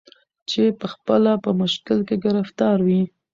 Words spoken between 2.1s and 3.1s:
ګرفتار وي